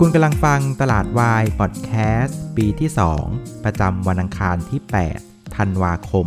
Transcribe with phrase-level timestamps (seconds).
[0.00, 2.90] คุณกำลังฟังตลาดวายพอดแคสต์ปีที่
[3.26, 4.80] 2 ประจำวันอังคารที่
[5.18, 6.26] 8 ธันวาคม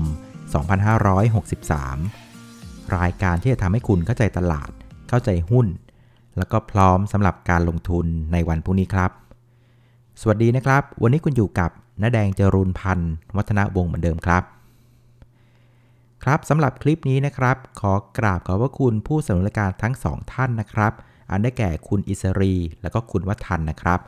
[1.27, 4.69] 2563 รายการที่จะทำให้คุณเข้าใจตลาด
[5.09, 5.67] เข้าใจหุ้น
[6.37, 9.11] แล้วก็พร้อมสำหรับการลงทุนในวันพรุ่งนี้ครับ
[10.21, 11.71] สวัสดีนะครับ วันนี้คุณอยู่กับ
[12.01, 14.43] น้าแดงเจรุนพันธ์วัฒนวงศ์เหมือนเดิมครับ
[16.23, 20.93] ครับสำหรับคลิปนี้นะครับ ขอกราบขอบพระคุณผู้สนับสนุนรายการทั้ง 2 ท่านนะครับ
[21.31, 23.99] อันได้แก่คุณอิสรี และก็คุณวัฒนนะครับ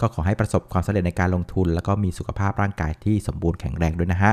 [0.00, 4.32] ก็ขอให้ประสบความสำเร็จในการลงทุน แล้วก็มีสุขภาพร่างกายที่สมบูรณ์แข็งแรงด้วยนะฮะ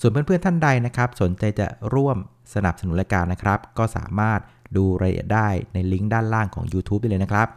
[0.00, 2.16] ส่วนเพื่อนๆท่านใดนะครับ สนใจจะร่วม
[2.54, 4.40] สนับสนุนรายการนะครับ ก็สามารถ
[4.76, 7.48] ดูรายละเอียดได้ในลิงก์ด้านล่างของ YouTube ได้เลยนะครับ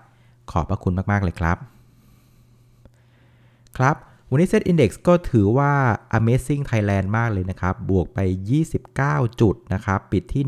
[0.51, 1.57] ขอบพระคุณมากๆเลยครับ
[3.77, 3.95] ครับ
[4.29, 5.71] วันนี้ Set Index ก็ถือว่า
[6.17, 8.19] Amazing Thailand มากเลยนะครับ บวกไป
[8.79, 10.43] 29 จุดนะครับ ปิดที่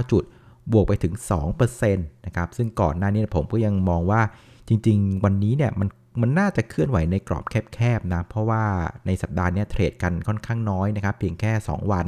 [0.00, 0.24] 1,479 จุด
[0.72, 1.14] บวกไปถึง
[1.54, 4.20] 2%นะครับซึ่งก่อนหน้านี้ผมก็ยังมองว่า
[4.68, 5.88] จริง ๆ วันนี้เนี่ยมัน
[6.20, 8.62] มันน่าจะเคลื่อนไหวในกรอบแคบๆนะ เพราะว่า
[9.06, 12.06] ในสัปดาห์นี้เทรดกันค่อนข้างน้อยนะครับเพียงแค่ 2 วัน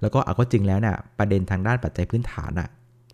[0.00, 2.68] แล้วก็เอาก็จริงแล้วเนี่ยประเด็นทางด้านปัจจัยพื้นฐานอะ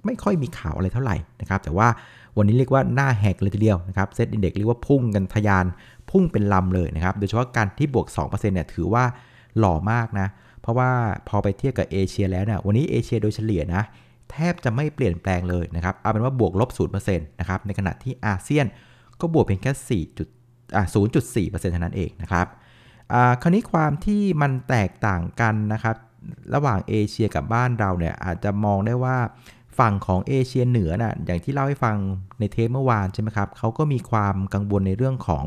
[0.05, 1.89] ไม่ค่อยมีข่าวอะไรเท่าไหร่นะครับ แต่ว่า
[2.37, 5.67] วันนี้เรียกว่าหน้าแหกเลยทีเดียวนะครับเซตอินเด็กเรียกว่าพุ่งกันทะยาน
[6.11, 9.05] พุ่งเป็นลำเลยนะครับ โดยเฉพาะการที่บวก 2%เนี่ยถือว่า
[9.59, 10.29] หล่อมากนะ
[10.61, 10.91] เพราะว่า
[11.29, 13.83] พอไปเทียบกับเอเชียแล้วเนี่ยวันนี้เอเชียโดยเฉลี่ยนะ
[14.33, 18.67] แทบจะไม่เปลี่ยนแปลงเลยนะครับ เอาเป็นว่าบวกลบ0%นะครับ ในขณะที่อาเซียน
[19.21, 20.29] ก็บวกเพียงแค่4จุด
[20.77, 22.47] อ่า0.4%เท่านั้นเองนะครับ
[23.13, 25.97] อ่าคราวนี้ความที่มันแตกต่างกันนะครับ
[26.55, 29.17] ระหว่างเอเชียกับบ้านเราเนี่ยอาจจะมองได้ว่า
[29.79, 31.97] ฝั่งของเอเชียเหนือนะ่ะอย่างที่เล่าให้ฟัง
[32.39, 35.45] ในเทปเมื่อวานใช่ไหมครับเขาก็มีความกังวลในเรื่องของ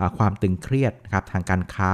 [0.00, 1.92] อความตึงเครียดนะครับทางการค้า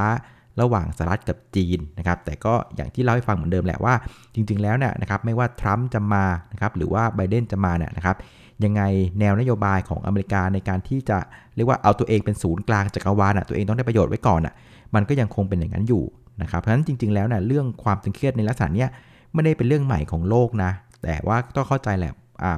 [0.60, 3.94] ระหว่างสหรัฐกับจีนนะครับแต่ก็อย่างที่เล่าให้ฟังเหมือนเดิมแหละว่า
[4.34, 8.16] จริง ๆแล้วเนี่ยนะครับไม่ว่าทรัมป์จะมานะครับหรือว่าไบเดนจะมาเนี่ยนะครับ
[8.64, 8.82] ยังไง
[9.20, 11.18] แนวนโยบายของอเมริกาในการที่จะ
[11.56, 14.54] เรียกว่าเอาตัวเองเป็นศูนย์กลางจักรวาลอะตัวเองต้องได้ประโยชน์ไว้ก่อนอะ
[14.94, 16.04] มันก็ยังคงเป็นอย่างนั้นอยู่
[16.42, 18.88] นะครับเพราะฉะนั้นจริง ๆแล้วเนี่ยเรื่องความตึงเครียดในลักษณะเนี้ย
[19.32, 20.70] ไม่ได้เป็นเรื่องใหม่ของโลกนะ
[21.02, 22.12] แต่ว่าต้องเข้าใจแหละ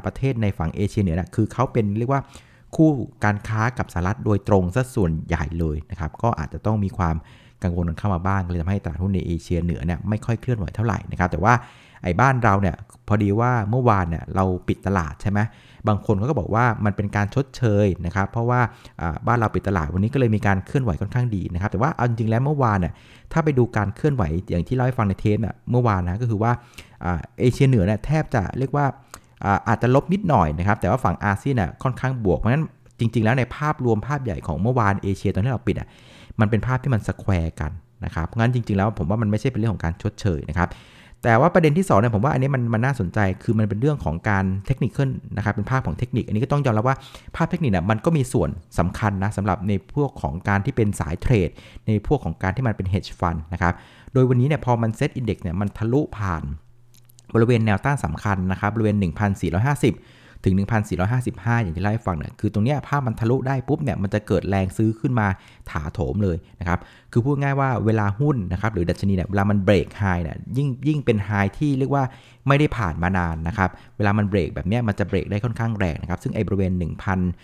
[0.06, 2.22] ประเทศในฝั่งเอเชียเหนือนะคือเขาเป็นเรียกว่า
[2.76, 2.90] คู่
[3.24, 7.16] การค้ากับสหรัฐโดยตรงซะส่วนใหญ่เลยนะครับก็อาจจะต้องมีความ
[7.64, 11.54] กังวลกันเข้ามาบ้างเลยทำให้ตลาดหุ้นในเอเชียเหนือเนี่ยไม่ค่อยเคลื่อนไหวเท่าไหร่นะครับแต่ว่า
[12.02, 12.76] ไอ้บ้านเราเนี่ย
[13.08, 15.40] พอดีว่าเมื่อวานเนี่ยเราปิดตลาดใช่ไหม
[15.88, 18.60] บางคนเขาก็บอกว่ามันเป็นการชดเชยนะครับเพราะว่า
[19.26, 22.92] บ้านเราปิดตลาดวันนี้ก็เลยมีการเคลื่อนไหวค่อนข้างดีนะครับแต่ว่าเอาจริงๆแล้วเมื่อวานเนี่ย
[23.32, 26.52] ถ้าไปดูการเคลื่อนไหวอย่างที่เล่าให้ฟังในเทปเนี่ยเมื่อวานนะก็คือว่า
[27.40, 28.86] เอเชียเหนือเนี่ยแทบจะเรียกว่า
[29.68, 32.64] อาจจะลบนิดหน่อยนะครับแต่ว่าฝั่งอาเซียนน่ะค่อนข้างบวกเพราะฉะนั้น
[33.00, 35.88] จริง ๆ แล้วในภาพรวมภาพใหญ่ของเมื่อวานเอเชียตอนที่เราปิดอะ
[36.40, 37.72] มันเป็นภาพที่มัน square กัน
[38.04, 40.70] นะครับเพราะงั้นจริงๆแล้วผมว่ามันไม่ใช่เป็นเรื่องของการชดเชยนะครับ
[41.24, 44.98] แต่ว่าประเด็นที่2เนี่ยผมว่าอันนี้มันมันน่าสนใจคือมันเป็นเรื่องของการเทคนิค
[45.36, 46.96] นะครับเป็นภาพของเทคนิค อันนี้ก็ต้องยอมรับว่า
[47.36, 51.48] ภาพเทคนิคเนี่ยมันก็มีส่วนสำคัญนะสำหรับในพวกของการที่เป็นสาย trade
[51.86, 53.74] ในพวกของการที่มันเป็น hedge fund นะครับ
[54.12, 56.42] โดยวันนี้เนี่ยพอมันเซตอินดี x เนี่ยมันทะลุผ่าน
[57.34, 58.96] บริเวณแนวต้านสำคัญนะครับบริเวณ
[59.60, 60.54] 1,450 ถึง
[61.08, 65.26] 1,455 อย่างที่เล่าให้ฟังเนี่ยคือตรงเนี้ยภาพมันทะลุได้ปุ๊บเนี่ยมันจะเกิดแรงซื้อขึ้นมา
[65.70, 66.78] ถาโถมเลยนะครับ
[67.12, 72.04] คือพูดง่ายว่าเวลาหุ้นนะครับหรือดัชนีเนี่ยเวลามันเบรกไฮเนี่ยยิ่งยิ่งเป็นไฮที่เรียกว่า
[72.48, 76.72] ไม่ได้ผ่านมานานนะครับเวลามันเบรกแบบเนี้ยมันจะเบรกได้ค่อนข้างแรงนะครับซึ่งไอ้บริเวณ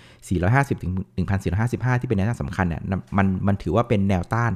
[0.06, 0.92] 1,450 ถึง
[1.46, 2.82] 1,455 ที่เป็นแนวต้านสำคัญเนี่ย
[3.16, 4.50] มันมันถือว่าเป็นแนวต้าน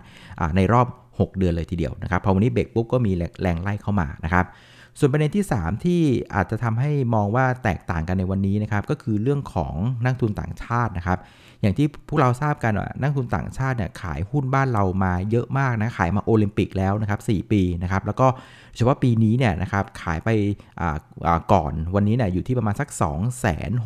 [0.56, 0.86] ในรอบ
[1.18, 3.12] 6 เดือนเลยทีเดียวนะครับพอวันนี้เบรกปุ๊บก็มี
[3.42, 4.46] แรงไล่เข้ามานะครับ
[4.98, 6.00] ส่วนประเด็นที่ 3 ที่
[6.34, 9.74] อาจจะทำให้มองว่าแตกต่างกันในวันนี้นะครับก็คือเรื่องของ
[10.04, 11.18] นักทุนต่างชาตินะครับ
[11.62, 18.26] อย่างที่พวกเราทราบกันว่านักทุนต่างชาติเนี่ยขายหุ้นบ้านเรามาเยอะมากนะขายมาโอลิมปิกแล้วนะครับ4ปีนะครับแล้วก็
[18.76, 20.28] เฉพาะปีนี้เนี่ยนะครับขายไป
[21.52, 23.14] ก่อนวันนี้เนี่ยอยู่ที่ประมาณสัก 2 6 0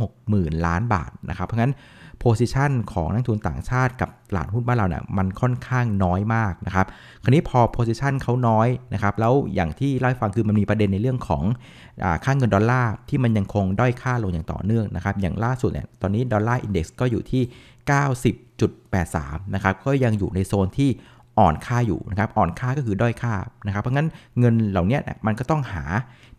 [0.01, 1.73] 0 0 0 ล้านบาทนะครับเพราะงั้น
[2.21, 6.87] position ของนักลงทุนต่างชาติกับตลาดหุ้นบ้านเราเนี่ยมันค่อนข้างน้อยมากนะครับ
[7.23, 11.43] คราวนี้พอ position เขาน้อยนะครับแล้วอย่างที่เล่าให้ฟังคือมันมีประเด็นในเรื่องของ
[12.05, 17.43] อค่าเงินดอลลาร์ที่มันยังคงด้อยค่าลงอย่างต่อเนื่องนะครับ อย่างล่าสุดเนี่ยตอนนี้ Dollar Index ก็อยู่ที่
[18.73, 20.91] 90.83 นะครับก็ยังอยู่ในโซนที่
[21.39, 23.35] อ่อนค่าอยู่นะครับ อ่อนค่าก็คือด้อยค่า
[23.67, 24.09] นะครับ เพราะงั้น
[24.39, 25.85] เงินเหล่านี้มันก็ต้องหา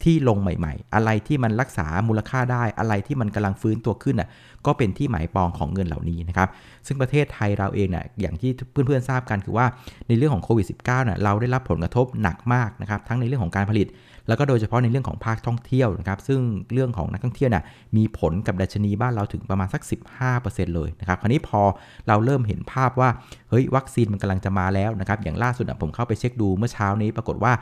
[0.04, 4.30] ที่ลงใหม่ ๆ อะไรที่มันรักษามูลค่าได้ อะไรที่มันกำลังฟื้นตัวขึ้นอะ
[4.66, 6.50] ก็เป็นที่หมายปองของเงินเหล่านี้นะครับ
[6.88, 9.66] ซึ่งประเทศไทยเราเองน่ะ อย่างที่เพื่อนๆทราบกันคือว่า
[10.08, 13.88] ในเรื่องของโควิด -19 เน่ะ เราได้รับผลกระทบหนักมากนะครับ ทั้งในเรื่องของการผลิต
[14.27, 16.39] แล้วก็โดยเฉพาะในเรื่องของภาคท่องเที่ยวนะครับ ซึ่ง
[16.74, 17.63] เรื่องของนักท่องเที่ยวน่ะ
[17.98, 19.81] มีผลกับดัชนีบ้านเราถึงประมาณสัก
[20.30, 21.62] 15%เลยนะครับ คราวนี้พอ
[22.07, 23.10] เราเริ่มเห็นภาพว่า
[23.50, 27.54] เฮ้ย วัคซีนมันกำลังจะมาแล้วนะครับ อย่างล่าสุดผมเข้าไปเช็คดูเมื่อเช้านี้ ปรากฏว่า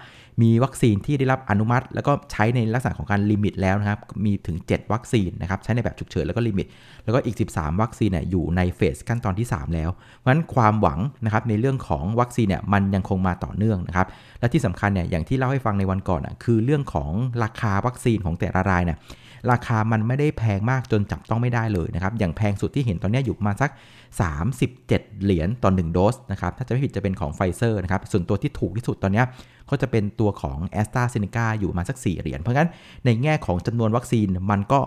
[0.41, 6.67] มีวัคซีนที่ได้รับอนุมัติ แล้วก็ใช้ในลักษณะของการลิมิตแล้วนะครับ มีถึง 7 วัคซีนนะครับ ใช้ในแบบฉุกเฉินแล้วก็ limit
[7.03, 14.07] แล้วก็อีก 13 วัคซีนเนี่ยอยู่ในเฟสขั้นตอนที่ 3 แล้ว เพราะฉะนั้นความหวังนะครับในเรื่องของวัคซีนเนี่ยมันยังคงมาต่อเนื่องนะครับ
[14.39, 17.11] และที่สำคัญเนี่ยอย่างที่เล่าให้ฟังในวันก่อนอะคือเรื่องของ
[17.43, 18.99] ราคาวัคซีนของแต่ละรายเนี่ย
[19.51, 23.71] ราคามันไม่ได้แพงมากจนจับต้องไม่ได้เลยนะครับ อย่างแพงสุดที่เห็นตอนนี้อยู่มาสัก
[24.47, 29.23] 37 เหรียญต่อ1โดสนะครับ ถ้าจะไม่ผิดจะเป็นของไฟเซอร์นะครับ ส่วนตัวที่ถูกที่สุดตอนนี้
[29.69, 32.69] ก็จะเป็นตัวของ a s t r a z เซ e c a อยู่มาสัก 4 เหรียญ เพราะงั้น
[33.05, 34.79] ในแง่ของจำนวนวัคซีนมันก็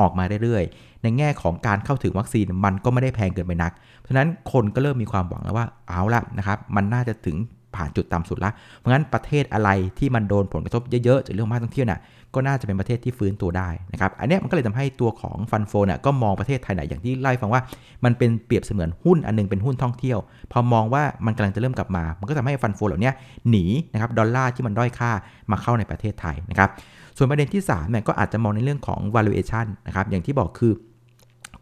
[0.00, 7.36] ออกมาเรื่อยๆ ในแง่ของการเข้าถึงวัคซีนมันก็ไม่ได้แพงเกินไปนัก เพราะฉะนั้นคนก็เริ่มมีความหวังแล้วว่าเอาละนะครับ มันน่าจะถึง
[7.76, 12.00] ผ่านจุดต่ำสุดละ เพราะงั้นประเทศอะไรที่มันโดนผลกระทบเยอะๆจากเรื่องมาท่องเที่ยวน่ะ
[12.34, 17.62] ก็น่าจะเป็นประเทศที่ฟื้นตัวได้นะครับ อันนี้มันก็เลยทำให้ตัวของฟันโฟเนี่ยก็มองประเทศไทยเนี่ยอย่างที่ไล่ฟังว่า
[18.04, 20.18] มันเป็นเปรียบเสมือนหุ้นอันนึงเป็นหุ้นท่องเที่ยว
[20.52, 23.10] พอมองว่ามันกำลังจะเริ่มกลับมา มันก็ทำให้ฟันโฟเหล่านี้
[23.50, 25.10] หนีนะครับดอลลาร์ที่มันด้อยค่า
[25.50, 26.70] มาเข้าในประเทศไทยนะครับ
[27.16, 30.72] ส่วนประเด็นที่3เนี่ยก็อาจจะมองในเรื่องของ valuation นะครับอย่างที่บอกคือ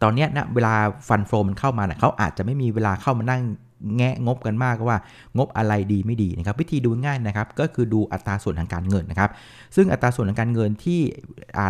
[0.03, 0.73] ตอนนี้นะเวลา
[1.07, 3.41] ฟันโฟมันเข้ามาเนี่ยเขาอาจจะไม่มีเวลาเข้ามานั่ง
[3.97, 4.97] แงะงบกันมากว่า
[5.37, 9.29] งบอะไรดีไม่ดีนะครับวิธีดูง่ายนะครับก็คือดูอัตราส่วนทางการเงินนะครับ
[9.75, 10.99] ซึ่งอัตราส่วนทางการเงินที่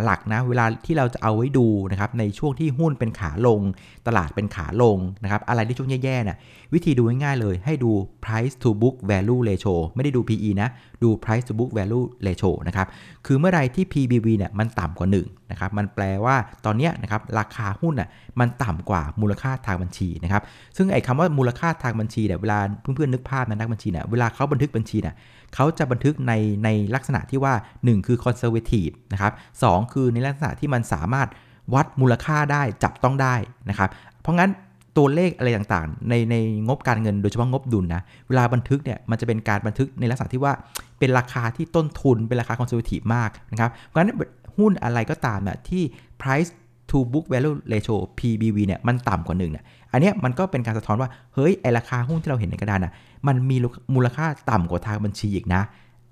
[0.04, 3.62] หลักนะเวลาที่เราจะเอาไว้ดูนะครับในช่วงที่หุ้นเป็นขาลง
[4.08, 6.38] ตลาดเป็นขาลงนะครับอะไรที่ช่วงแย่ๆเนี่ย
[6.74, 7.92] วิธีดูง่ายๆเลยให้ดู
[8.26, 10.70] price to book value ratio ไม่ได้ดู PE นะ
[11.04, 12.88] ดู price to book value ratio นะครับ
[13.26, 18.10] คือเมื่อไรที่ PBV เนี่ยมันต่ำกว่า 1 นะครับมันแปลว่าตอนนี้นะครับราคาหุ้นอะ
[18.40, 20.44] มันต่ำกว่ามูลค่าทางบัญชีนะครับ
[20.78, 25.16] ซึ่งไอ้คำว่ามูลค่าทางบัญชีเนี่ยเวลาเพื่อนๆนึกภาพนะนักบัญชีเนี่ยเวลาเขาบันทึกบัญชีเนี่ย
[25.56, 26.34] เขาจะบันทึกใน
[26.64, 29.64] ในลักษณะที่ว่า 1 คือ conservative นะครับส
[29.94, 31.28] คือในลักษณะที่มันสามารถ
[31.74, 33.36] วัดมูลค่าได้จับต้องได้
[33.70, 33.90] นะครับ
[34.22, 34.52] เพราะงั้น
[34.98, 36.36] ตัวเลขอะไรต่างๆ ในใน
[36.68, 40.54] งบการเงินโดยเฉพาะงบดุลนะเวลาบันทึกเนี่ยมันจะเป็นการบันทึกในลักษณะที่ว่า
[41.00, 44.12] เป็นราคาที่ต้นทุนเป็นราคา conservative มากนะครับเพราะฉะนั้น
[44.58, 45.84] หุ้นอะไรก็ตามเนี่ยที่
[46.22, 46.52] price
[46.90, 52.94] to book value ratio PBV เนี่ยมันต่ำกว่าหนึ่งเนี่ยอันนี้มันก็เป็นการสะท้อนว่า เฮ้ย ไอราคาหุ้นที่เราเห็นในกระดานอะ
[53.28, 53.58] มันมี
[53.96, 55.62] มูลค่าต่ำกว่าทางบัญชีอีกนะ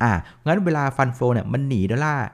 [0.01, 0.12] อ่า
[0.45, 2.27] งั้นเวลา fund flow เนี่ยมันหนีดอลลาร์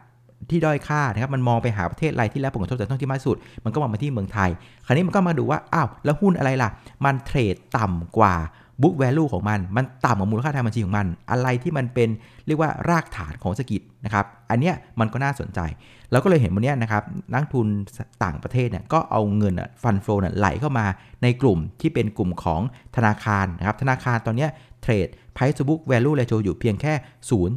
[0.50, 4.50] ที่ด้อยค่านะครับ มันมองไปหาประเทศอะไรที่ได้ผลกระทบจากท่องเที่ยวมากสุด มันก็มองมาที่เมืองไทย
[4.86, 6.69] คราวนี้มันก็มาดูว่า อ้าว แล้วหุ้นอะไรล่ะ
[7.06, 8.36] มันเทรดต่ำกว่า
[8.81, 12.10] book value ของมัน มันต่ำกว่ามูลค่าทางบัญชีของมัน อะไรที่มันเป็น
[12.48, 15.60] เรียกว่ารากฐานของเศรษฐกิจนะครับอันเนี้ยมันก็น่าสนใจ
[16.12, 17.68] เราก็เลยเห็นวันนี้นะครับนักลงทุน
[18.24, 19.54] ต่างประเทศเนี่ยก็เอาเงิน
[19.84, 20.86] fund flow ไหลเข้ามา
[21.24, 22.62] ในกลุ่มที่เป็นกลุ่มของ
[22.95, 24.48] ธนาคารนะครับธนาคารตอนนี้
[24.86, 26.94] เทรด price to book value ratio อยู่เพียงแค่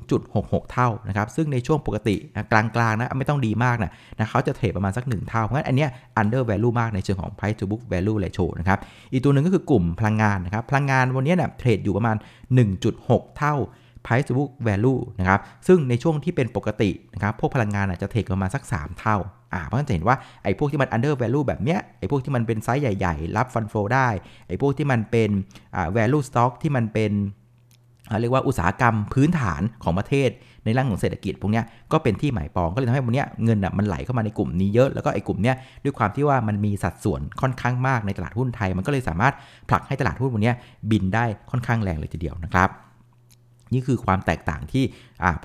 [0.05, 2.17] 0.66 เท่านะครับ ซึ่งในช่วงปกติ
[2.53, 5.91] กลางๆนะไม่ต้องดีมากนะนะเขาจะเทรดประมาณสัก 1 เท่า เพราะฉะนั้นอันเนี้ย
[6.21, 8.79] under value มากในเชิงของ price to book value ratio นะครับ
[9.13, 12.17] อีกตัวหนึ่งก็คือกลุ่มพลังงานนะครับ พลังงานวันนี้เนี่ยเทรดอยู่ประมาณ
[12.77, 13.55] 1.6 เท่า
[14.05, 19.17] price to book value นะครับ ซึ่งในช่วงที่เป็นปกตินะครับ พวกพลังงานจะเทรดประมาณสัก 3 เท่า
[19.53, 24.09] อ่าเพราะฉะนั้นจะเห็นว่าไอ้พวกที่มัน under value แบบเนี้ยไอ้พวกที่มันเป็นไซส์ใหญ่ ๆ รับฟันโฟได้
[24.49, 25.31] ไอ้พวกที่มันเป็น
[25.75, 27.13] อ่า value stock ที่มันเป็น
[28.21, 30.31] เรียกว่าอุตสาหกรรมพื้นฐานของประเทศ
[30.65, 31.63] ในร่างของเศรษฐกิจพวกนี้
[31.93, 35.53] ก็เป็นที่หมายปองก็เลยทำให้พวันนี้เงินมันไหลเข้ามาในกลุ่มนี้เยอะแล้วก็ไอ้กลุ่มนี้
[35.85, 39.35] ด้วยความที่ว่ามันมีสัดส่วนค่อนข้างมากในตลาดหุ้นไทย มันก็เลยสามารถ
[39.69, 40.53] ผลักให้ตลาดหุ้นพวันนี้
[40.91, 42.88] บินได้ค่อนข้างแรงเลยทีเดียวนะครับ
[43.73, 44.85] นี่คือความแตกต่างที่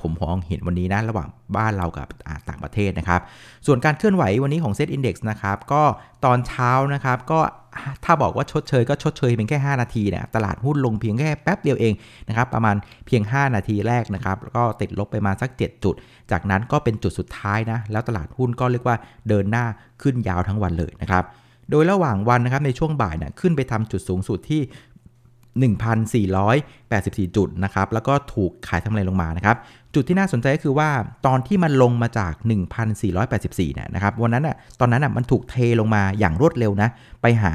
[0.02, 2.08] ผมมองเห็นวันนี้นะระหว่างบ้านเรากับ
[2.50, 3.22] ต่างประเทศนะครับ
[3.66, 5.84] ส่วนการเคลื่อนไหววันนี้ของเซตอินดี x นะครับ ก็
[6.26, 7.40] ตอนเช้านะครับ ก็
[8.06, 11.94] ถ้าบอกว่าชดเชยก็ชดเชยเพียงแค่ 5 นาทีนี่ยตลาดหุ้นลงเพียงแค่แป๊บเดียวเอง
[12.28, 12.76] นะครับ ประมาณ
[13.08, 15.96] เพียง 5 นาทีแรกนะครับแล้วก็ติดลบไปมาสัก 7 จุด
[16.32, 18.98] จากนั้นก็เป็นจุดสุดท้ายนะ แล้วตลาดหุ้นก็เรียกว่า
[19.30, 19.66] เดินหน้า
[20.02, 21.24] ขึ้นยาวทั้งวันเลยนะครับ
[21.72, 24.62] โดยระหว่างวันนะครับในช่วงบ่ายเนี่ยขึ้นไปทำจุดสูงสุดที่
[25.62, 29.58] 1,484 จุดนะครับ แล้วก็ถูกขายทำลายลงมานะครับ
[29.94, 30.90] จุดที่น่าสนใจก็คือว่า
[31.26, 32.34] ตอนที่มันลงมาจาก
[33.04, 36.90] 1,484เนี่ยนะครับ วันนั้นอะ ตอนนั้นอะมันถูกเทลงมาอย่างรวดเร็วนะ
[37.22, 37.52] ไปหา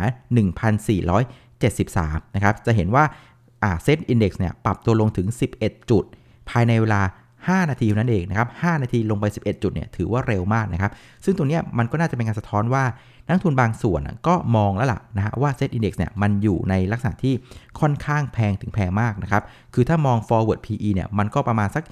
[1.17, 3.05] 1,473 นะครับ จะเห็นว่า
[3.63, 5.27] อ่าเซ็ตอินดี x เนี่ยปรับตัวลงถึง
[5.61, 6.05] 11 จุด
[6.51, 7.01] ภายในเวลา
[7.47, 10.93] 5 นาทีนั่นเองนะครับ 5 นาทีลงไป 11 จุดเนี่ยถือว่าเร็วมากนะครับ
[11.25, 12.85] ซึ่งตัวนี้มันก็น่าจะเป็นการสะท้อนว่า
[13.29, 17.35] นักทุนบางส่วนก็มองแล้วล่ะนะฮะว่าเซตอินดี x เนี่ยมันอยู่ในลักษณะที่
[17.81, 19.43] ค่อนข้างแพงถึงแพงมากนะครับ
[19.75, 21.85] คือถ้ามอง forward PE เนี่ยมันก็ประมาณสัก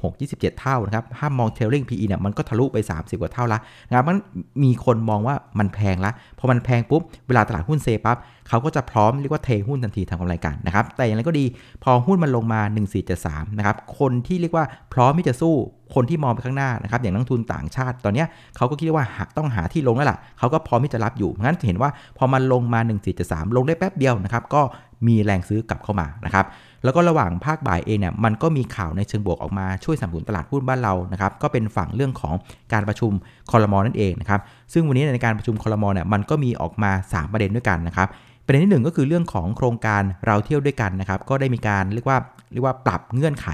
[0.00, 3.58] 26-27 เท่านะครับ ถ้ามอง trailing PE เนี่ยมันก็ทะลุไป 30 กว่าเท่าละ
[3.88, 4.16] นะครับมัน
[4.62, 8.16] มีคนมองว่ามันแพงละ พอมันแพงปุ๊บ เวลาตลาดหุ้นเซปั๊บ
[8.48, 11.44] เขาก็จะพร้อมเรียกว่าเทหุ้นทันทีทางกำไรกันนะครับแต่อย่างไรก็ดี
[11.84, 12.60] พอหุ้นมันลงมา
[13.08, 15.54] 1473นะครับคนที่เรียกว่าพร้อมที่จะสู้
[15.94, 18.24] คนที่มองไปข้างหน้านะครับอย่างนักทุนต่างชาติตอนนี้
[18.56, 24.62] เขาก็คิดว่าต้องหาที่ลงแล้วล่ะเขาก็พร้อมที่จะรับอยู่งั้นเห็นว่าพอมันลงมา 1 4 3ลงได้แป๊บเดียวนะครับก็
[25.06, 26.46] มีแรงซื้อกลับเข้ามานะครับ
[26.84, 32.34] แล้วก็ระหว่างภาคบ่ายเองเนี่ยมันก็มีข่าวในเชิงบวกออกมาช่วยสนับสนุนตลาดหุ้นบ้านเรานะครับก็เป็นฝั่งเรื่องของ
[32.72, 33.12] การประชุม
[33.50, 34.40] คอรมอนั่นเองนะครับ
[34.72, 38.08] ซึ่งวันนี้ในการประชุมคอรมอเนี่ยมันก็มีออกมา 3 ประเด็นด้วยกันนะครับ
[38.46, 42.18] ประเด็นที่ 1 ก็คือเรื่องของโครงการเราเที่ยวด้วยกันนะครับ ก็ได้มีการเรียกว่า
[42.52, 43.46] เรียกว่าปรับเงื่อนไข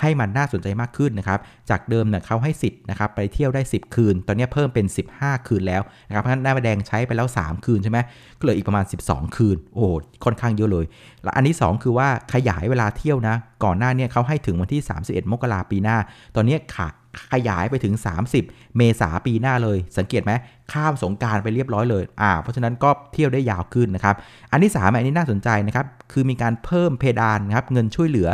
[0.00, 1.38] ให้มันน่าสนใจมากขึ้นนะครับ
[1.70, 4.86] จากเดิมเนี่ยเขาให้สิทธิ์นะครับไปเที่ยวได้ 10 คืน ตอนนี้เพิ่มเป็น
[5.16, 7.98] 15 คืนแล้วนะครับเพราะฉะนั้นหน้าแดงใช้ไปแล้ว 3 คืนใช่ไหม
[8.38, 9.86] ก็เหลืออีกประมาณ 12 คืน โอ้
[10.24, 10.84] ค่อนข้างเยอะเลย
[11.22, 15.96] แล้วอันที่ 2 คือว่าขยายเวลาเที่ยวนะ ก่อนหน้าเนี่ยเขาให้ถึงวันที่ 31 มกราปีหน้า
[16.36, 16.92] ตอนนี้ขาด
[17.32, 17.94] ขยายไปถึง
[18.36, 20.32] 30 เมษาปีหน้าเลย สังเกตไหม
[20.72, 24.14] ข้ามสงการไปเรียบร้อยเลยอ่าเพราะฉะนั้นก็เที่ยวได้ยาวขึ้นนะครับ
[24.52, 28.28] อันที่ 3 อันนี้น่าสนใจนะครับคือมีการเพิ่มเพดานนะครับเงินช่วยเหลือ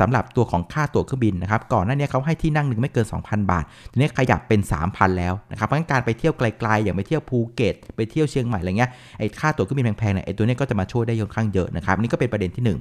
[0.00, 12.78] สำหรับตัวของค่าตั๋วเครื่องบินนะครับก่อนหน้านี้เขาให้ที่นั่งหนึ่งไม่เกิน 2,000 บาททีนี้ขยับเป็น 3,000 แล้วนะครับเพราะงั้นการไปเที่ยวไกลๆ อย่างไปเที่ยวภูเก็ต ไปเที่ยวเชียงใหม่อะไรเงี้ยไอ้ค่าตั๋วเครื่องบินแพงๆเนี่ยไอ้ตัวนี้ก็จะมาช่วยได้ค่อนข้างเยอะนะครับนี่ก็เป็นประเด็นที่ 1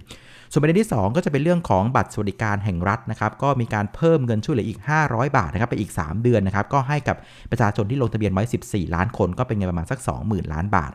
[0.52, 7.18] ส่วนประเด็นที่ 2 ก็จะเป็นเรื่องของบัตรสวัสดิการแห่งรัฐนะครับก็มีการเพิ่มเงินช่วยเหลืออีก 500 บาทนะครับไปอีก 3 เดือนนะครับก็ให้กับ
[7.52, 10.92] ประชาชนที่ลงทะเบียนไว้ 14 ล้านคน ก็เป็นเงินประมาณสัก 20,000 ล้านบาท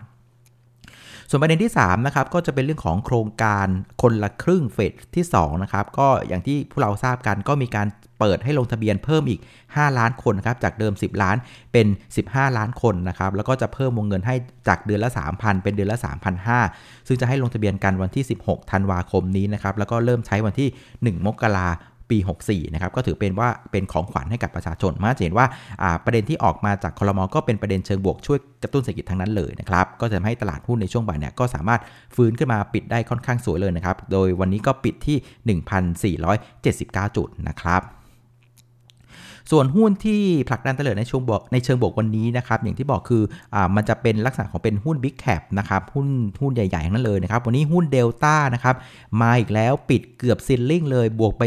[1.30, 3.66] ส่วนประเด็นที่3นะครับก็จะเป็นเรื่องของโครงการ
[4.02, 11.36] คนละครึ่งเฟสที่2นะครับก็อย่างที่พวกเราทราบกันก็มีการเปิดให้ลงทะเบียนเพิ่มอีก 5 ล้านคนนะครับจากเดิม 10 ล้าน
[11.72, 11.86] เป็น
[12.22, 14.34] 15 ล้านคนนะครับแล้วก็จะเพิ่มวงเงินให้
[14.68, 15.98] จากเดือนละ 3,000 เป็นเดือนละ
[16.52, 20.68] 3,500 ซึ่งจะให้ลงทะเบียนกันวันที่ 16 ธันวาคมนี้นะครับแล้วก็เริ่มใช้วันที่
[21.16, 21.68] 1 มกรา
[22.10, 25.46] ปี 64 นะครับ ก็ถือเป็นว่าเป็นของขวัญให้กับประชาชน มาจะเห็นว่า
[26.04, 31.80] ประเด็นที่ออกมาจากคอรมอก็เป็นประเด็นเชิงบวกช่วยกระตุ้นเศรษฐกิจทั้งนั้นเลยนะครับ ก็จะทำให้ตลาดหุ้นในช่วงบ่ายเนี่ยก็สามารถ
[32.14, 35.16] ฟื้นขึ้นมาปิดได้ค่อนข้างสวยเลยนะครับ โดยวันนี้ก็ปิดที่
[36.26, 37.82] 1,479 จุดนะครับ
[39.50, 43.22] ส่วนหุ้นที่ผลักดันตลาดในช่วงบวกในเชิงบวกวันนี้นะครับอย่างที่บอกคือ
[43.54, 46.08] อ่ามันจะเป็นลักษณะของเป็นหุ้น Big Cap นะครับหุ้น
[46.40, 48.76] หุ้นใหญ่ๆทั้งนั้นเลยนะครับวันนี้หุ้นเดลต้านะครับ
[49.20, 51.42] มาอีกแล้วปิดเกือบซิลลิงเลยบวกไป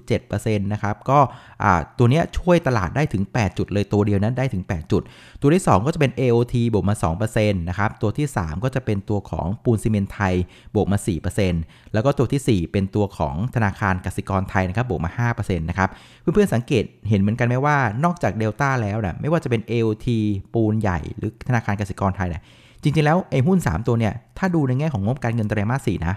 [0.00, 1.18] 27%นะครับก็
[1.62, 5.02] อ่าตัวนี้ช่วยตลาดได้ถึง 8 จุดเลยตัวเดียวนั้นได้ถึง 8 จุด
[5.40, 6.94] ตัวที่ 2 ก็จะเป็น AOT บวกมา
[7.26, 10.34] 2%นะครับตัวที่ 3 ก็จะเป็นตัวของปูนซีเมนไทย
[10.74, 10.98] บวกมา
[11.46, 15.88] 4%แล้วก็ตัวที่ 4 เป็นตัวของธนาคารกสิกรไทยนะครับบวกมา5%นะครับ
[16.20, 20.06] เพื่อนๆสังเกตเห็นเหมือนกันไหมว่านอกจากเดลต้าแล้วนะไม่ว่าจะเป็น AOT
[20.54, 22.42] ปูนใหญ่หรือธนาคารกสิกรไทยเนี่ย
[22.82, 26.16] จริงๆแล้วไอ้หุ้น 3 ตัวเนี่ยถ้าดูในแง่ของงบการเงินไตรมาสสี่นะ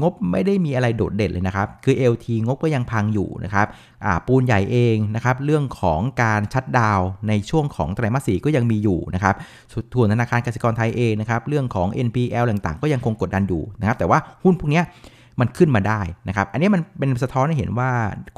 [0.00, 3.66] งบไม่ได้มีอะไรโดดเด่นเลยนะครับ คือ LT งบก็ยังพังอยู่นะครับ
[4.26, 9.34] ปูนใหญ่เองนะครับ เรื่องของการชัดดาวในช่วงของไตรมาสสี่ก็ยังมีอยู่นะครับ
[9.94, 14.82] ส่วนธนาคารกสิกรไทยเองนะครับ เรื่องของ NPL ต่างๆ ก็ยังคงกดดันอยู่นะครับ แต่ว่าหุ้นพวกนี้
[15.40, 17.90] มันขึ้นมาได้นะครับ อันนี้มันเป็นสะท้อนให้เห็นว่า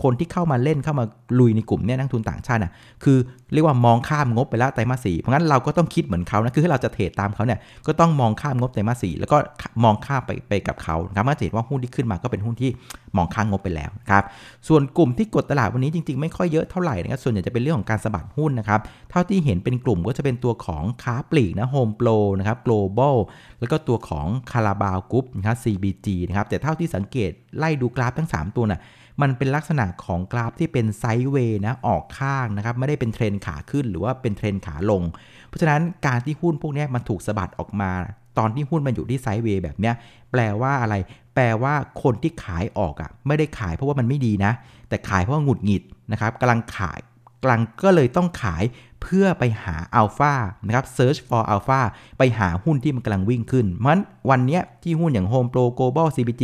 [0.02, 1.04] คนที่เข้ามาเล่นเข้ามา
[1.38, 2.72] ลุยในกลุ่มเนี่ยนักทุนต่างชาติน่ะ
[3.04, 3.18] คือ
[3.52, 9.36] เรียกว่ามองข้ามงบไปแล้วไตรมาสสี่เพราะงั้นเราก็ต้องคิดเหมือนเขานะคือถ้าเราจะเทรดตามเขาเนี่ยก็ต้องมองข้ามงบไตรมาสสี่แล้วก็
[9.84, 12.70] มองข้ามไปไปกับเขาครับมาเห็นว่าหุ้นที่ขึ้นมาก็เป็นหุ้นที่
[13.16, 14.24] มองข้ามงบไปแล้วครับ
[14.68, 22.08] ส่วนกลุ่มที่กดตลาดวันนี้จริง ๆ ไม่ค่อยเยอะเท่าไหร่นะครับส่วนใหญ่จะเป็นเรื่องของการสะบัดหุ้นนะครับเท่าที่เห็นเป็นกลุ่มก็จะเป็นตัวของค้าปลีกนะโฮมโปร
[22.38, 23.16] นะครับ Global
[23.64, 28.80] แล้วก็ตัวของคาราบาวกรุ๊ปนะครับ CBG นะครับ แต่เท่าที่สังเกตไล่ดูกราฟทั้ง 3 ตัวน่ะ
[29.22, 35.02] มันเป็นลักษณะของกราฟที่เป็น sideway นะออกข้างนะครับ ไม่ได้เป็นเทรนขาขึ้นหรือว่าเป็นเทรนขาลง
[35.48, 37.90] เพราะฉะนั้นการที่หุ้นพวกนี้มันถูกสะบัดออกมา
[38.38, 39.94] ตอนที่หุ้นมันอยู่ที่ไซด์เวย์แบบเนี้ย
[40.30, 40.94] แปลว่าอะไร
[41.34, 44.52] แปลว่าคนที่ขายออกอะ่ะ ไม่ได้ขายเพราะว่ามันไม่ดีนะ
[44.88, 47.00] แต่ขายเพราะว่าหงุดหงิดนะครับกำลังขาย
[47.42, 48.62] กำลังก็เลยต้องขาย
[49.04, 50.34] เพื่อไปหาอัลฟา
[50.66, 51.80] นะครับ search for alpha
[52.18, 53.98] ไปหาหุ้นที่มันกำลังวิ่งขึ้นมัน
[54.30, 56.42] วันนี้ที่หุ้นอย่าง Home Pro Global CPG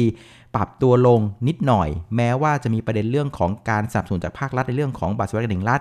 [0.56, 5.80] ปรับตัวลงนิดหน่อย แม้ว่าจะมีประเด็นเรื่องของการสนับสนุนจากภาครัฐในเรื่องของบัตรสวัสดิการแห่งรัฐ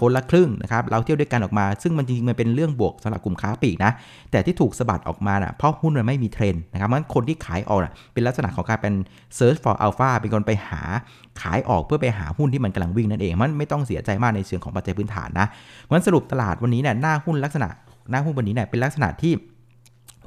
[0.00, 3.92] คนละครึ่งนะครับเราเที่ยวด้วยกันออกมา ซึ่งมันจริงๆมันเป็นเรื่องบวกสำหรับกลุ่มค้าปลีกนะ
[4.30, 8.94] แต่ที่ถูกสะบัดออกมานะ่ะเพราะหุ้นมันไม่มีเทรนด์นะครับมันคนที่ขายออกนะเป็นลักษณะของการเป็น
[9.38, 10.82] search for alpha เป็นคนไปหา
[11.40, 15.46] ขายออกเพื่อไปหาหุ้นที่มันกำลังวิ่งนั่นเองมันไม่ต้องเสียใจมากในเชิงของปัจจัยพื้นฐานนะ
[15.92, 17.68] มันสรุปตลาดวันนี้เนี่ยหน้าหุ้นลักษณะ
[18.10, 19.32] หน้าหุ้นวันนี้เนี่ยเป็นลักษณะที่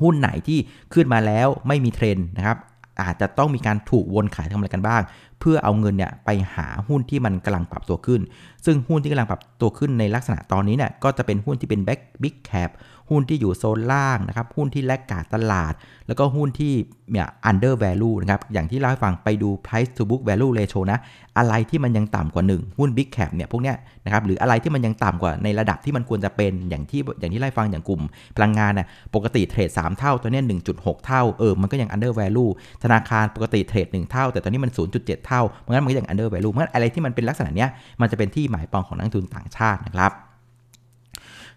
[0.01, 0.59] หุ้นไหนที่
[0.93, 2.57] ขึ้นมาแล้วไม่มีเทรนด์นะครับ
[3.01, 5.01] อาจจะต้องมีการถูกวนขายทำอะไรกันบ้าง
[5.43, 8.21] เพื่อเอาเงินเนี่ยไปหาหุ้นที่มันกำลังปรับตัวขึ้น
[8.65, 12.71] ซึ่งหุ้นที่กำลังปรับตัวขึ้นในลักษณะตอนนี้เนี่ยก็จะเป็นหุ้นที่เป็นแบ็ก big cap
[13.09, 15.73] หุ้นที่อยู่โซนล่างนะครับหุ้นที่ laggard ตลาด
[16.07, 16.73] แล้วก็หุ้นที่
[17.11, 20.99] เนี่ย under value นะครับอย่างที่เล่าให้ฟังไปดู price to book value ratio นะ
[21.37, 28.01] อะไรที่มันยังต่ำกว่า 1 หุ้น big cap เนี่ยพวกเนี้ยนะครับหรืออะไรที่มันยังต่ำกว่าในระดับที่มันควรจะเป็นอย่างที่อย่างที่เล่าฟังอย่างกลุ่ม
[28.35, 30.43] พลังงานน่ะปกติเทรด 3 เท่าตัวเนี้ย
[30.75, 32.51] 1.6 เท่าเออมันก็ยัง under value
[32.83, 37.69] ธนาคารปกติเทรด 1 เท่า แต่ตอนนี้มัน 0.7 เท่าเพราะงั้นมันก็ยัง under value เพราะงั้นอะไรที่มันเป็นลักษณะเนี้ย
[38.01, 40.11] มันจะเป็นที่หมายปองของนักทุนต่างชาตินะครับ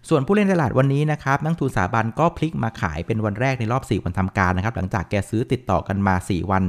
[0.09, 6.63] ส่วนผู้เล่นตลาดวันนี้นะครับนักทุนสถาบันก็พลิกมาขายเป็นวันแรกในรอบ 4 วันทำการนะครับหลังจากแกซื้อติดต่อกันมา 4 วัน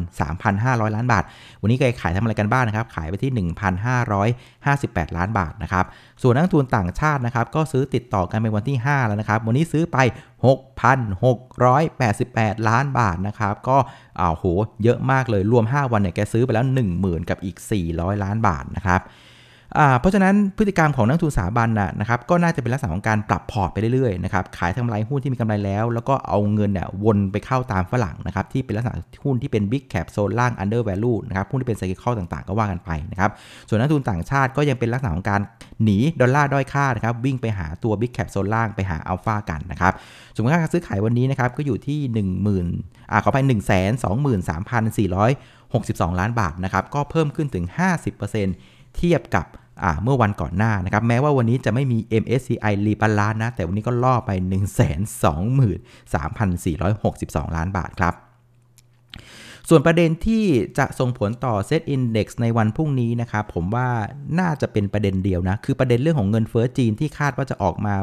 [0.44, 1.24] 3,500 ล้านบาท
[1.62, 3.48] วันนี้แกขายทำอะไรกันบ้างนะครับ ขายไปที่
[4.34, 5.84] 1,558 ล้านบาทนะครับ
[6.22, 9.98] ส่วนนักทุนต่างชาตินะครับก็ซื้อติดต่อกันเป็นวันที่ 5 แล้วนะครับ วันนี้ซื้อไป
[11.18, 13.76] 6,688 ล้านบาทนะครับก็
[14.20, 14.44] อ้าวโห
[14.82, 16.64] เยอะมากเลยรวม 5 วันเนี่ยแกซื้อไปแล้ว
[16.98, 17.56] 10,000 กับอีก
[17.90, 19.02] 400 ล้านบาทนะครับ
[20.00, 21.68] เพราะฉะนั้นพฤติกรรมของนักลงทุนสถาบัน
[22.00, 28.94] นะครับก็น่าจะเป็นลักษณะของการปรับพอร์ตไปเรื่อยๆนะครับขายทำกำไรหุ้นที่มีกำไรแล้ว แล้วก็เอาเงินเนี่ยวนไปเข้าตามฝรั่งนะครับที่เป็นลักษณะ
[29.24, 33.30] หุ้นที่เป็น Big Cap โซนล่าง Under Value นะครับหุ้นที่เป็น cycle ต่างๆ ก็ว่ากันไปนะครับ
[33.68, 35.40] ส่วนนักลงทุนต่างชาติก็ยังเป็นลักษณะของการ
[35.82, 39.92] หนีดอลลาร์ด้อยค่านะครับวิ่งไปหาตัว Big Cap โซนล่างไปหาอัลฟากันนะครับ
[40.34, 43.72] สมมติการซื้อขายวันนี้นะครับก็อยู่ที่ 1 0,000อ่าขอไป1 2 3
[44.98, 45.02] 4
[45.74, 47.64] 6 2 ล้านบาทนะครับก็เพิ่มขึ้นถึง
[48.28, 49.46] 50% เทียบกับ
[50.02, 54.30] เมื่อวันก่อนหน้านะครับแม้ว่าวันนี้จะไม่มี MSCI รีบาลานนะ แต่วันนี้ก็ล่อไป
[57.44, 58.14] 123,462 ล้านบาทครับ
[59.68, 60.44] ส่วนประเด็นที่
[60.78, 63.88] จะส่งผลต่อ Set Index ในวันพรุ่งนี้นะครับผมว่า
[64.40, 67.94] น่าจะเป็นประเด็นเดียวนะ คือประเด็นเรื่องของเงินเฟ้อจีนที่คาดว่าจะออกมา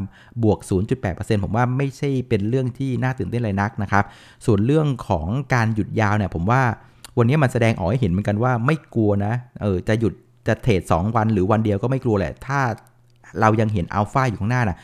[0.43, 0.59] บวก
[1.01, 4.05] 0.8%ผมว่าไม่ใช่เป็นเรื่องที่น่าตื่นเต้นเลยนักนะครับ
[4.45, 6.61] ส่วนเรื่องของการหยุดยาวเนี่ยผมว่า
[7.17, 10.13] วันนี้มันแสดงออกให้เห็นเหมือนกันว่าไม่กลัวนะ เออ จะหยุด
[10.47, 12.59] จะเทรด2 วันหรือวันเดียวก็ไม่กลัวแหละ ถ้า
[13.41, 14.77] เรายังเห็นอัลฟาอยู่ข้างหน้านะ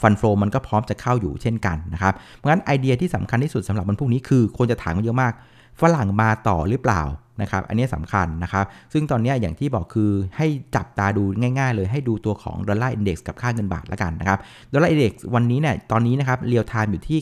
[0.00, 5.32] ฟันโฟมันก็พร้อมจะเข้าอยู่เช่นกันนะครับ เพราะฉะนั้นไอเดียที่สำคัญที่สุดสำหรับวันพรุ่งนี้คือคนจะถามกันเยอะมาก
[5.80, 7.02] ฝรั่งมาต่อหรือเปล่า
[7.42, 10.46] นะครับ อันนี้สำคัญนะครับ ซึ่งตอนนี้อย่างที่บอกคือให้
[10.76, 11.22] จับตาดู
[11.58, 14.38] ง่าย ๆ เลยให้ดูตัวของ Dollar Index กับค่าเงินบาทแล้วกันนะครับ
[14.72, 17.18] Dollar Index วันนี้เนี่ย ตอนนี้นะครับ real time อยู่ที่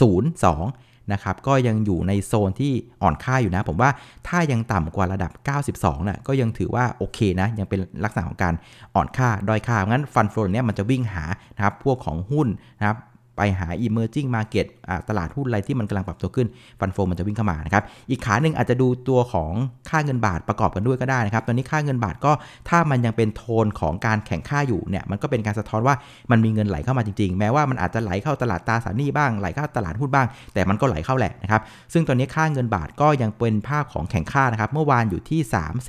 [0.00, 3.90] 90.802 นะครับก็ยังอยู่ในโซนที่อ่อนค่าอยู่นะ ผมว่า
[4.28, 5.32] ถ้ายังต่ำกว่าระดับ
[5.70, 8.54] 92 น่ะก็ยังถือว่าโอเคนะ ยังเป็นลักษณะของการ
[8.94, 11.24] อ่อนค่าด้อยค่างั้น fund flow เนี่ยมันจะวิ่งหา
[11.56, 12.98] นะครับพวกของหุ้นนะครับ
[13.36, 14.66] ไปหา emerging market
[15.08, 16.46] ตลาดหุ้นอะไรที่มันกำลังปรับตัวขึ้น
[16.80, 19.52] ฟันโฟมันจะวิ่งเข้ามานะครับ อีกขาหนึ่งอาจจะดูตัวของ
[19.90, 22.32] ค่าเงินบาทประกอบกันด้วยก็ได้นะครับ ตอนนี้ค่าเงินบาทก็
[22.68, 25.94] ถ้ามันยังเป็นโทนของการแข่งค่าอยู่เนี่ยมันก็เป็นการสะท้อนว่า
[26.30, 31.60] มันมีเงินไหลเข้ามาจริงๆ แม้ว่ามันอาจจะไหลเข้าตลาดตราสารหนี้บ้างไหลเข้าตลาดหุ้นบ้าง แต่มันก็ไหลเข้าแหละนะครับ
[31.92, 35.40] ซึ่งตอนนี้ค่าเงินบาทก็ยังเป็นภาพของแข่งค่านะครับ เมื่อวานอยู่ที่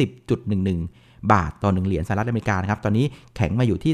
[0.08, 3.06] 30.11 บาทต่อ 1 เหรียญสหรัฐอเมริกานะครับ ตอนนี้
[3.36, 3.94] แข็งมาอยู่ที่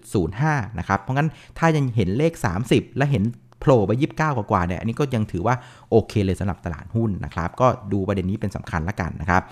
[0.00, 2.32] 30.05 นะครับ เพราะงั้นถ้ายังเห็นเลข
[2.66, 3.22] 30 และเห็น
[3.62, 5.54] โผล่ไป29กว่าๆเนี่ยอันนี้ก็ยังถือว่า
[5.90, 9.42] โอเคเลยสำหรับตลาดหุ้นนะครับ ก็ดูประเด็นนี้เป็นสำคัญละกันนะครับ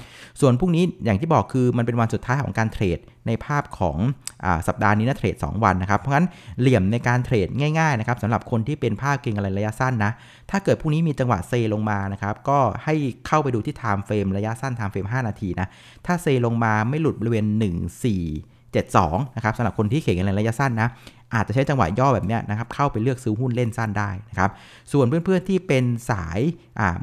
[0.41, 3.97] ส่วนพรุ่งนี้อย่างที่บอกคือมันเป็นวันสุดท้ายของการเทรดในภาพของ
[4.45, 6.27] อสัปดาห์นี้นะเทรด 2 วันนะครับ เพราะงั้น
[6.61, 10.13] เหลี่ยมในการเทรดง่ายๆนะครับสำหรับคนที่เป็นภาพเก่งอะไรระยะสั้นนะ
[10.51, 12.95] ถ้าเกิดพรุ่งนี้มีจังหวะเซลงมานะครับ ก็ให้
[13.27, 15.69] เข้าไปดูที่ time frame ระยะสั้น time frame 5นาทีนะ
[16.07, 20.89] ถ้าเซลงมาไม่หลุดบริเวณ 1 4 72นะครับสำหรับคนที่เข่งในระยะสั้นนะ
[21.35, 24.51] อาจจะใช้จังหวะย่อแบบนี้นะครับเข้าไปเลือกซื้อหุ้นเล่นสั้นได้นะครับ
[24.93, 26.41] ส่วนเพื่อนๆที่เป็นสาย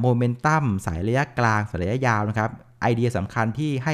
[0.02, 2.50] โมเมนตัมสายระยะกลางสายระยะยาวนะครับ
[2.82, 3.94] ไอเดียสำคัญที่ให้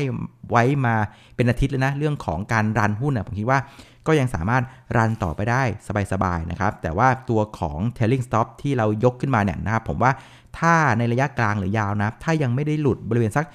[0.50, 0.96] ไว้มา
[1.36, 3.60] เป็นอาทิตย์แล้วนะเรื่องของการรันหุ้นนะผมคิดว่า
[4.08, 4.64] ก็ยังสามารถ
[4.98, 5.64] รันต่อไปได้
[6.12, 10.12] สบายๆนะครับแต่ว่าตัวของ tailing stop ที่เรายกขึ้นมาเนี่ยนะครับผมว่า
[10.60, 13.46] ถ้าในระยะกลางหรือยาวนะถ้ายังไม่ได้หลุดบริเวณสัก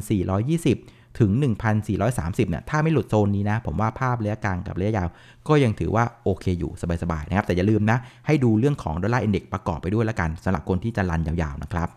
[0.00, 1.30] 1,420 ถึง
[1.90, 5.08] 1,430เนี่ยถ้าไม่หลุดโซนนี้นะ ผมว่าภาพระยะกลางกับระยะยาว
[5.48, 11.88] ก็ยังถือว่าโอเคอยู่สบายๆนะครับ แต่อย่าลืมนะ ให้ดูเรื่องของดอลลาร์อินเด็กซ์ประกอบไปด้วยละกันสำหรับคนที่จะรันยาวๆนะครับ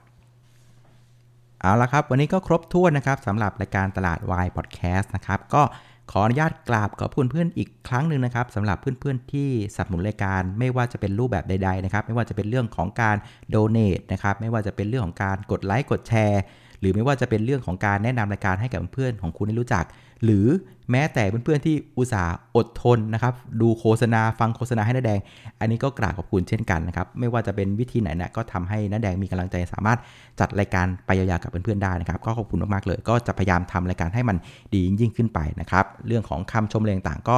[1.62, 5.64] เอาละครับ วันนี้ก็ครบถ้วนนะครับสำหรับรายการตลาดวายพอดแคสต์นะครับก็
[6.12, 13.18] ขออนุญาตกราบขอบคุณเพื่อนอีกครั้งหนึ่งนะครับสำหรับเพื่อนๆที่สนับสนุนรายการ ไม่ว่าจะเป็นรูปแบบใดๆนะครับ ไม่ว่าจะเป็นเรื่องของการ
[13.50, 16.42] โดเน a t นะครับไม่ว่าจะเป็นเรื่องของการกดไลค์กดแชร์
[16.84, 19.86] หรือไม่ว่าจะเป็นเรื่องของการแนะนำรายการให้กับเพื่อนของคุณได้รู้จัก
[20.24, 20.48] หรือ
[20.92, 25.20] แม้แต่เพื่อนๆที่อุตส่าห์อดทนนะครับดูโฆษณาฟังโฆษณาให้น้าแดง
[25.60, 30.00] อันนี้ก็กราบขอบคุณเช่นกันนะครับไม่ว่าจะเป็นวิธีไหนนะก็ทำให้น้าแดงมีกำลังใจสามารถ
[30.40, 34.38] จัดรายการไปยาวๆกับเพื่อนๆได้นะครับก็ขอบคุณมากๆเลย ก็จะพยายามทำรายการให้มัน
[34.74, 37.38] ดียิ่งขึ้นไปนะครับเรื่องของคำชมเรื่องต่างก็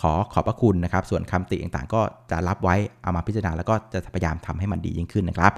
[0.00, 5.52] ขอขอบพระคุณนะครับส่วนคำติต่างๆ ก็จะรับไว้เอามาพิจารณาแล้วก็จะพยายามทำให้มันดียิ่งขึ้นนะครับ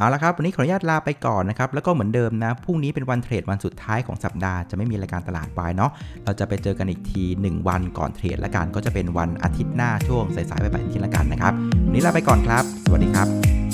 [0.00, 5.90] เอาละครับ วันนี้ขออนุญาตลาไปก่อนนะครับ แล้วก็เหมือนเดิมนะ พรุ่งนี้เป็นวันเทรดวันสุดท้ายของสัปดาห์ จะไม่มีรายการตลาดวายเนาะ
[6.24, 11.52] เราจะไปเจอกันอีกที 1 วันก่อนเทรดละกัน ก็จะเป็นวันอาทิตย์หน้าช่วงสายๆไปๆทีละกันนะครับ
[11.86, 13.69] วันนี้ลาไปก่อนครับ สวัสดีครับ